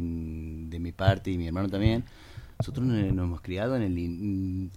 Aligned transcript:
de 0.00 0.78
mi 0.78 0.92
parte 0.92 1.30
y 1.30 1.38
mi 1.38 1.46
hermano 1.46 1.68
también, 1.68 2.04
nosotros 2.58 2.86
nos, 2.86 2.98
hemos 2.98 3.40
criado 3.40 3.76
en 3.76 3.82
el, 3.82 3.98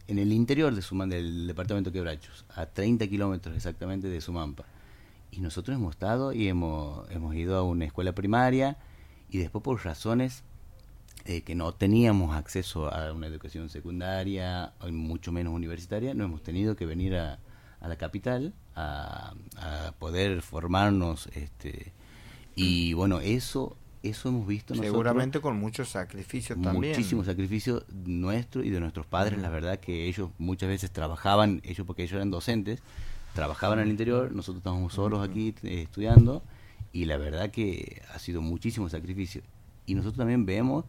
en 0.08 0.20
el 0.20 0.32
interior 0.32 0.74
de 0.76 0.82
Sumampa, 0.82 1.16
del 1.16 1.48
departamento 1.48 1.92
Quebrachos, 1.92 2.46
a 2.56 2.66
30 2.66 3.08
kilómetros 3.08 3.56
exactamente 3.56 4.08
de 4.08 4.22
Sumampa. 4.22 4.66
Y 5.32 5.40
nosotros 5.40 5.76
hemos 5.78 5.92
estado 5.92 6.34
y 6.34 6.48
hemos, 6.48 7.10
hemos 7.10 7.34
ido 7.36 7.58
a 7.58 7.64
una 7.64 7.86
escuela 7.86 8.14
primaria 8.14 8.78
y 9.30 9.38
después 9.38 9.64
por 9.64 9.84
razones 9.84 10.44
eh, 11.26 11.42
que 11.42 11.56
no 11.56 11.72
teníamos 11.74 12.36
acceso 12.36 12.94
a 12.94 13.14
una 13.14 13.28
educación 13.28 13.70
secundaria, 13.70 14.74
mucho 14.92 15.32
menos 15.32 15.54
universitaria, 15.54 16.14
no 16.14 16.26
hemos 16.26 16.44
tenido 16.44 16.76
que 16.76 16.86
venir 16.86 17.16
a, 17.16 17.40
a 17.80 17.88
la 17.88 17.96
capital 17.98 18.54
a, 18.76 19.34
a, 19.58 19.92
poder 20.00 20.42
formarnos 20.42 21.28
este 21.34 21.92
y 22.56 22.94
bueno 22.94 23.20
eso 23.20 23.76
eso 24.04 24.30
hemos 24.30 24.48
visto 24.48 24.74
seguramente 24.74 25.40
con 25.42 25.60
muchos 25.60 25.90
sacrificios 25.90 26.60
también. 26.60 26.94
Muchísimos 26.94 27.28
sacrificios 27.28 27.86
nuestros 28.04 28.66
y 28.66 28.70
de 28.70 28.80
nuestros 28.80 29.06
padres 29.06 29.40
la 29.40 29.50
verdad 29.50 29.80
que 29.80 30.08
ellos 30.08 30.32
muchas 30.40 30.70
veces 30.70 30.92
trabajaban 30.92 31.62
ellos 31.64 31.86
porque 31.86 32.04
ellos 32.04 32.14
eran 32.14 32.32
docentes 32.32 32.82
trabajaban 33.34 33.80
en 33.80 33.86
el 33.86 33.92
interior 33.92 34.32
nosotros 34.32 34.58
estábamos 34.58 34.94
solos 34.94 35.28
aquí 35.28 35.54
eh, 35.64 35.84
estudiando 35.84 36.42
y 36.94 37.06
la 37.06 37.18
verdad 37.18 37.52
que 37.52 38.02
ha 38.14 38.20
sido 38.20 38.42
muchísimo 38.42 38.90
sacrificio. 38.90 39.44
Y 39.86 39.96
nosotros 39.96 40.18
también 40.18 40.46
vemos 40.46 40.86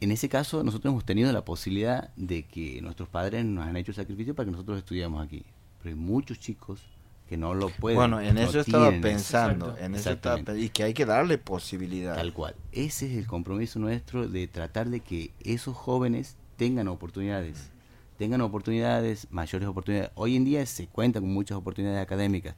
en 0.00 0.12
ese 0.12 0.28
caso 0.28 0.62
nosotros 0.62 0.92
hemos 0.92 1.04
tenido 1.04 1.32
la 1.32 1.44
posibilidad 1.44 2.10
de 2.16 2.44
que 2.44 2.80
nuestros 2.82 3.08
padres 3.08 3.44
nos 3.44 3.66
han 3.66 3.76
hecho 3.76 3.92
sacrificio 3.92 4.34
para 4.34 4.46
que 4.46 4.52
nosotros 4.52 4.78
estudiamos 4.78 5.24
aquí. 5.24 5.44
Pero 5.82 5.94
hay 5.94 6.00
muchos 6.00 6.38
chicos 6.38 6.82
que 7.28 7.36
no 7.36 7.54
lo 7.54 7.68
pueden. 7.68 7.98
Bueno, 7.98 8.20
en 8.20 8.38
eso 8.38 8.60
estaba 8.60 8.90
pensando, 8.90 9.76
en 9.78 9.94
eso 9.94 10.16
y 10.56 10.70
que 10.70 10.84
hay 10.84 10.94
que 10.94 11.04
darle 11.04 11.38
posibilidad. 11.38 12.14
Tal 12.14 12.32
cual. 12.32 12.54
Ese 12.72 13.06
es 13.06 13.18
el 13.18 13.26
compromiso 13.26 13.78
nuestro 13.78 14.28
de 14.28 14.48
tratar 14.48 14.88
de 14.88 15.00
que 15.00 15.32
esos 15.40 15.76
jóvenes 15.76 16.36
tengan 16.56 16.88
oportunidades, 16.88 17.70
tengan 18.16 18.40
oportunidades, 18.40 19.28
mayores 19.30 19.68
oportunidades. 19.68 20.10
Hoy 20.14 20.36
en 20.36 20.44
día 20.44 20.64
se 20.64 20.86
cuenta 20.86 21.20
con 21.20 21.32
muchas 21.32 21.58
oportunidades 21.58 22.02
académicas. 22.02 22.54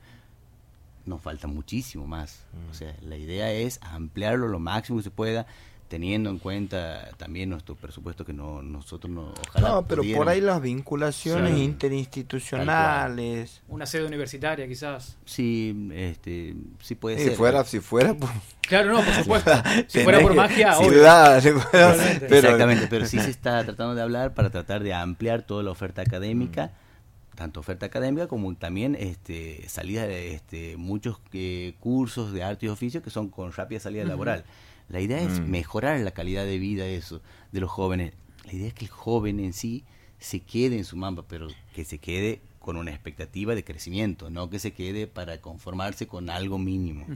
Nos 1.05 1.21
falta 1.21 1.49
muchísimo 1.49 2.07
más. 2.07 2.45
O 2.69 2.71
mm. 2.71 2.75
sea, 2.75 2.97
la 3.03 3.17
idea 3.17 3.53
es 3.53 3.81
ampliarlo 3.83 4.47
lo 4.47 4.61
máximo 4.61 4.99
que 4.99 5.05
se 5.05 5.11
pueda 5.11 5.47
teniendo 5.91 6.31
en 6.31 6.39
cuenta 6.39 7.09
también 7.17 7.51
nuestro 7.51 7.75
presupuesto 7.75 8.25
que 8.25 8.33
no 8.33 8.63
nosotros 8.63 9.13
no 9.13 9.35
ojalá 9.49 9.71
no 9.71 9.85
pero 9.89 10.05
por 10.15 10.29
ahí 10.29 10.41
las 10.41 10.63
vinculaciones 10.63 11.59
interinstitucionales. 11.59 13.61
Una 13.67 13.87
sede 13.87 14.07
universitaria 14.07 14.69
quizás. 14.69 15.17
Sí 15.25 15.91
este 15.93 16.55
sí 16.81 16.95
puede 16.95 17.19
si 17.19 17.25
ser. 17.25 17.35
fuera 17.35 17.65
si 17.65 17.81
fuera 17.81 18.15
claro 18.61 18.93
no 18.93 19.03
por 19.03 19.15
supuesto. 19.15 19.51
Si 19.89 20.05
fuera 20.05 20.21
por 20.21 20.33
magia 20.35 20.77
exactamente 20.79 22.87
pero 22.89 23.05
sí 23.07 23.19
se 23.19 23.31
está 23.31 23.65
tratando 23.65 23.97
de 23.97 24.03
hablar 24.03 24.33
para 24.33 24.51
tratar 24.51 24.85
de 24.85 24.95
ampliar 24.95 25.43
toda 25.43 25.65
la 25.65 25.73
oferta 25.73 26.03
académica. 26.03 26.67
mm. 26.67 26.90
Tanto 27.35 27.61
oferta 27.61 27.87
académica 27.87 28.27
como 28.27 28.55
también 28.55 28.95
este 28.95 29.69
salida 29.69 30.07
de 30.07 30.35
este 30.35 30.77
muchos 30.77 31.21
eh, 31.33 31.75
cursos 31.81 32.33
de 32.33 32.43
arte 32.43 32.67
y 32.67 32.69
oficio 32.69 33.03
que 33.03 33.11
son 33.11 33.29
con 33.29 33.53
rápida 33.53 33.81
salida 33.81 34.05
laboral 34.05 34.45
la 34.91 35.01
idea 35.01 35.21
es 35.23 35.41
mm. 35.41 35.45
mejorar 35.49 36.01
la 36.01 36.11
calidad 36.11 36.45
de 36.45 36.59
vida 36.59 36.85
de, 36.85 36.97
eso, 36.97 37.23
de 37.53 37.61
los 37.61 37.71
jóvenes. 37.71 38.13
La 38.45 38.53
idea 38.53 38.69
es 38.69 38.75
que 38.75 38.87
el 38.87 38.91
joven 38.91 39.39
en 39.39 39.53
sí 39.53 39.85
se 40.19 40.41
quede 40.41 40.77
en 40.77 40.85
su 40.85 40.97
mamba, 40.97 41.25
pero 41.29 41.47
que 41.75 41.85
se 41.85 41.99
quede 41.99 42.41
con 42.59 42.77
una 42.77 42.91
expectativa 42.91 43.55
de 43.55 43.65
crecimiento, 43.65 44.31
no 44.31 44.51
que 44.51 44.59
se 44.59 44.73
quede 44.73 45.07
para 45.07 45.41
conformarse 45.41 46.07
con 46.09 46.29
algo 46.29 46.59
mínimo. 46.59 47.07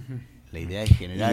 La 0.53 0.61
idea 0.61 0.85
es 0.85 0.97
generar 0.97 1.33